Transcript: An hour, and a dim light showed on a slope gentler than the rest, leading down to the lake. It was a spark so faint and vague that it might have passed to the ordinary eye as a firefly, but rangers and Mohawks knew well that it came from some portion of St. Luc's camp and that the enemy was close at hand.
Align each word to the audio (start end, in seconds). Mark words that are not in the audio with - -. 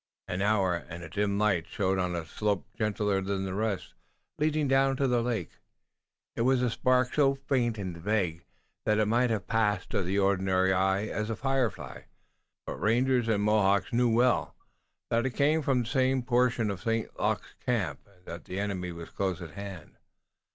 An 0.27 0.41
hour, 0.41 0.73
and 0.89 1.03
a 1.03 1.09
dim 1.09 1.37
light 1.37 1.67
showed 1.67 1.99
on 1.99 2.15
a 2.15 2.25
slope 2.25 2.65
gentler 2.75 3.21
than 3.21 3.45
the 3.45 3.53
rest, 3.53 3.93
leading 4.39 4.67
down 4.67 4.95
to 4.97 5.07
the 5.07 5.21
lake. 5.21 5.51
It 6.35 6.41
was 6.41 6.63
a 6.63 6.71
spark 6.71 7.13
so 7.13 7.35
faint 7.35 7.77
and 7.77 7.95
vague 7.95 8.43
that 8.83 8.97
it 8.97 9.05
might 9.05 9.29
have 9.29 9.45
passed 9.45 9.91
to 9.91 10.01
the 10.01 10.17
ordinary 10.17 10.73
eye 10.73 11.03
as 11.05 11.29
a 11.29 11.35
firefly, 11.35 12.05
but 12.65 12.81
rangers 12.81 13.27
and 13.27 13.43
Mohawks 13.43 13.93
knew 13.93 14.09
well 14.09 14.55
that 15.11 15.27
it 15.27 15.35
came 15.35 15.61
from 15.61 15.85
some 15.85 16.23
portion 16.23 16.71
of 16.71 16.81
St. 16.81 17.07
Luc's 17.19 17.53
camp 17.63 17.99
and 18.11 18.25
that 18.25 18.45
the 18.45 18.59
enemy 18.59 18.91
was 18.91 19.11
close 19.11 19.39
at 19.39 19.51
hand. 19.51 19.97